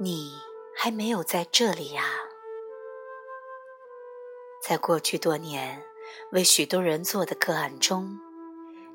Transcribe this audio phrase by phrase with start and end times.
[0.00, 0.32] 你
[0.76, 2.04] 还没有在这里呀。
[4.60, 5.84] 在过去多年
[6.32, 8.18] 为许多人做的个案中，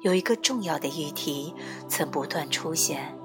[0.00, 1.54] 有一个重要的议题
[1.88, 3.16] 曾不断出现。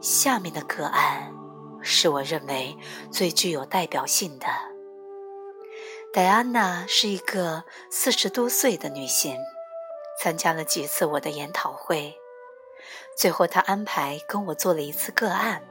[0.00, 1.34] 下面的个案
[1.82, 2.76] 是我认为
[3.10, 4.46] 最具有代表性的。
[6.12, 9.36] 戴安娜是一个四十多岁的女性，
[10.20, 12.16] 参加了几次我的研讨会，
[13.18, 15.64] 最后她安排跟我做了一次个案。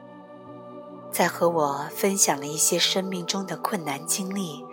[1.11, 4.65] 在和我分享了一些生命中的困难经历，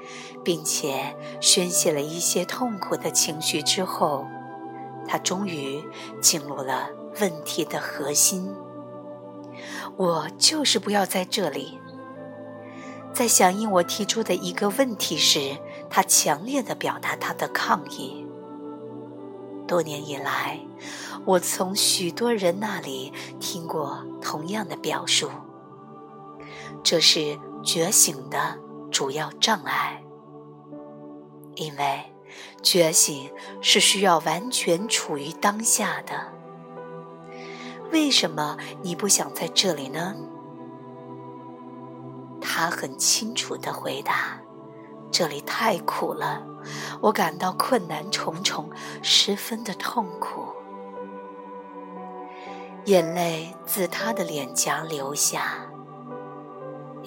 [0.45, 4.25] 并且宣泄了一些痛苦的情绪之后，
[5.07, 5.83] 他终于
[6.21, 8.55] 进入了问题的核心。
[9.97, 11.81] 我就是不要在这里。
[13.13, 15.59] 在响应我提出的一个问题时，
[15.91, 18.25] 他强烈的表达他的抗议。
[19.67, 20.61] 多年以来，
[21.25, 25.29] 我从许多人那里听过同样的表述。
[26.83, 28.59] 这是觉醒的
[28.91, 30.03] 主要障碍，
[31.55, 32.05] 因为
[32.63, 36.33] 觉醒是需要完全处于当下的。
[37.91, 40.15] 为什么你不想在这里呢？
[42.41, 44.41] 他很清楚的回答
[45.11, 46.47] ：“这里太苦了，
[47.01, 48.71] 我感到困难重重，
[49.03, 50.47] 十分的痛苦。”
[52.87, 55.67] 眼泪自他的脸颊流下。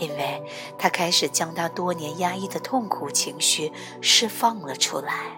[0.02, 0.44] 因为
[0.80, 3.72] 他开始将他多年压抑的痛苦情绪
[4.02, 5.38] 释放了出来，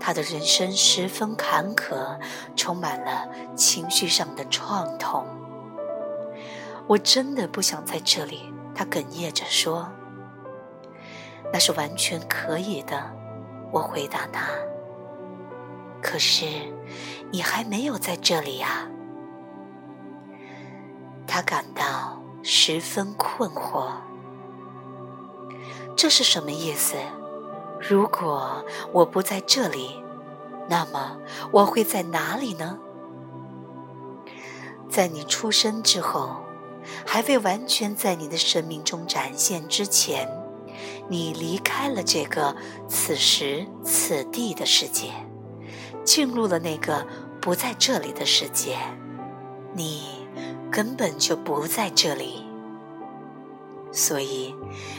[0.00, 2.18] 他的人生十分坎坷，
[2.56, 5.24] 充满了情绪上的创痛。
[6.88, 9.88] 我真的不想在这里，他哽咽着说。
[11.52, 13.08] 那是完全可以的，
[13.70, 14.48] 我回答他。
[16.02, 16.44] 可是，
[17.30, 18.88] 你还没有在这里呀。
[21.24, 22.11] 他感到。
[22.42, 23.92] 十分困惑，
[25.96, 26.96] 这是什么意思？
[27.80, 30.02] 如果我不在这里，
[30.68, 31.18] 那么
[31.52, 32.78] 我会在哪里呢？
[34.88, 36.36] 在你出生之后，
[37.06, 40.28] 还未完全在你的生命中展现之前，
[41.08, 42.56] 你离开了这个
[42.88, 45.12] 此时此地的世界，
[46.04, 47.06] 进入了那个
[47.40, 48.76] 不在这里的世界，
[49.74, 50.11] 你。
[50.72, 52.46] 根本就不在这里，
[53.92, 54.54] 所以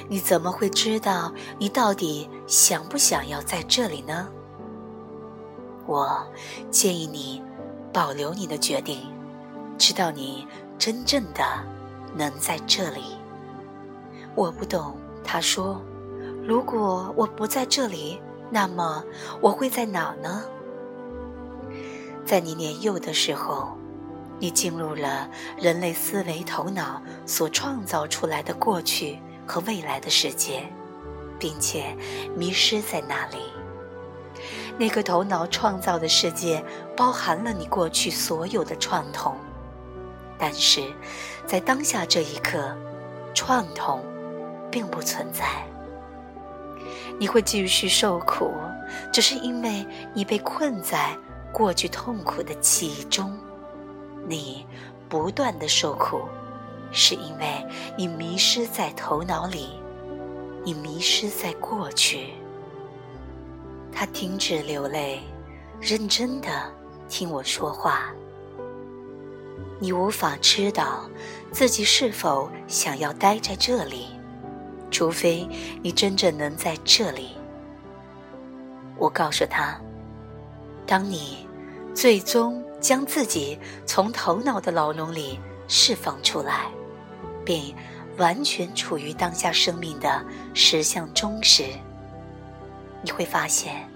[0.08, 4.30] 你怎么会知道你到底想不想要在这里呢？
[5.88, 6.24] 我
[6.70, 7.42] 建议你
[7.92, 9.00] 保留你的决定，
[9.76, 10.48] 直到你
[10.78, 11.44] 真正的
[12.16, 13.18] 能在这里。
[14.36, 15.82] 我不懂，他说
[16.48, 19.04] ：“如果我不在这里，那么
[19.42, 20.44] 我会在哪呢？”
[22.24, 23.76] 在你年幼的时候。
[24.44, 29.18] 你进入了人类思维头脑所创造出来的过去
[29.48, 30.64] 和未来的世界，
[31.40, 31.96] 并且
[32.36, 33.38] 迷失在那里。
[34.78, 36.62] 那个头脑创造的世界
[36.94, 39.38] 包含了你过去所有的创痛，
[40.38, 40.82] 但是
[41.48, 42.76] 在当下这一刻，
[43.34, 44.04] 创痛
[44.70, 45.46] 并不存在。
[47.18, 48.52] 你会继续受苦，
[49.10, 51.18] 只是因为你被困在
[51.54, 53.40] 过去痛苦的记忆中。
[54.26, 54.66] 你
[55.10, 56.22] 不断的受苦，
[56.92, 57.66] 是因为
[57.98, 59.80] 你迷失在头脑里，
[60.64, 62.30] 你迷失在过去。
[63.92, 65.22] 他停止流泪，
[65.82, 66.50] 认真的
[67.08, 68.14] 听我说话。
[69.80, 71.08] 你无法知道
[71.52, 74.08] 自己是否想要待在这里，
[74.90, 75.48] 除非
[75.82, 77.36] 你真正能在这里。
[78.98, 79.80] 我告诉他，
[80.88, 81.46] 当你
[81.94, 82.64] 最终。
[82.84, 85.40] 将自己从头脑的牢笼里
[85.70, 86.70] 释放出来，
[87.46, 87.74] 并
[88.18, 90.22] 完全处于当下生命的
[90.54, 91.64] 实相中时，
[93.02, 93.90] 你会发现，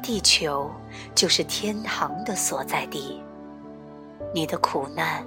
[0.00, 0.70] 地球
[1.16, 3.20] 就是天堂的所在地。
[4.32, 5.26] 你的苦难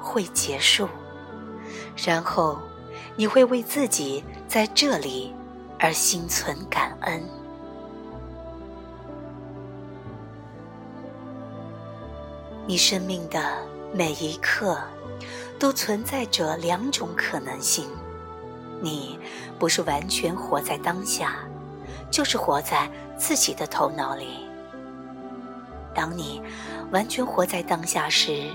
[0.00, 0.88] 会结束，
[1.94, 2.58] 然后
[3.16, 5.34] 你会为自己在这里
[5.78, 7.22] 而心存感恩。
[12.68, 13.40] 你生命的
[13.94, 14.78] 每一刻，
[15.58, 17.88] 都存在着两种可能性：
[18.82, 19.18] 你
[19.58, 21.36] 不是完全活在当下，
[22.10, 22.86] 就是活在
[23.16, 24.46] 自己的头脑里。
[25.94, 26.42] 当你
[26.92, 28.50] 完全活在当下时，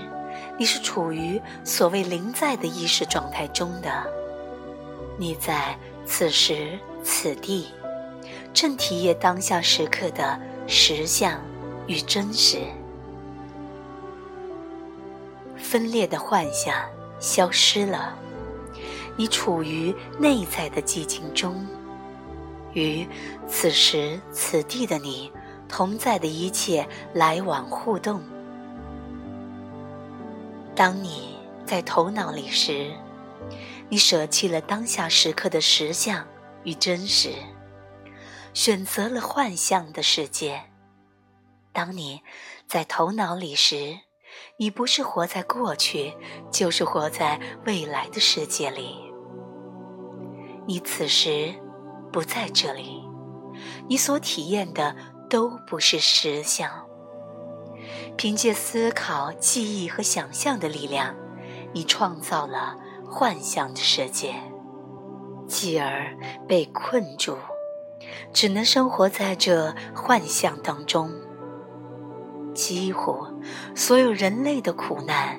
[0.56, 4.06] 你是处于所谓临在的意识状态中的，
[5.18, 5.76] 你在
[6.06, 7.66] 此时此地，
[8.52, 10.38] 正体验当下时刻的
[10.68, 11.40] 实相
[11.88, 12.60] 与真实。
[15.74, 16.88] 分裂的幻象
[17.18, 18.16] 消失了，
[19.16, 21.66] 你处于内在的寂静中，
[22.74, 23.04] 与
[23.48, 25.32] 此时此地的你
[25.68, 28.22] 同在的一切来往互动。
[30.76, 31.36] 当你
[31.66, 32.92] 在头脑里时，
[33.88, 36.24] 你舍弃了当下时刻的实相
[36.62, 37.32] 与真实，
[38.52, 40.62] 选择了幻象的世界。
[41.72, 42.22] 当你
[42.68, 43.98] 在头脑里时，
[44.56, 46.14] 你不是活在过去，
[46.50, 48.96] 就是活在未来的世界里。
[50.66, 51.54] 你此时
[52.12, 53.02] 不在这里，
[53.88, 54.96] 你所体验的
[55.28, 56.70] 都不是实相。
[58.16, 61.14] 凭借思考、记忆和想象的力量，
[61.72, 62.76] 你创造了
[63.06, 64.34] 幻想的世界，
[65.46, 66.16] 继而
[66.48, 67.36] 被困住，
[68.32, 71.10] 只能生活在这幻象当中。
[72.54, 73.26] 几乎
[73.74, 75.38] 所有人类的苦难，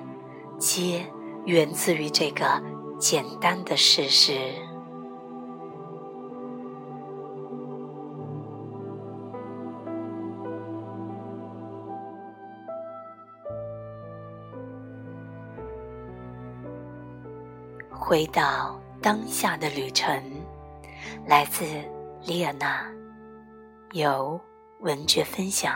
[0.59, 1.05] 皆
[1.45, 2.61] 源自于这个
[2.99, 4.33] 简单的事实。
[17.91, 20.21] 回到当下的旅程，
[21.25, 21.65] 来自
[22.25, 22.85] 丽亚娜，
[23.93, 24.39] 由
[24.81, 25.73] 文觉分享。